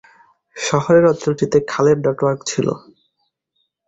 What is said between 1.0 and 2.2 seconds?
অঞ্চলটিতে খালের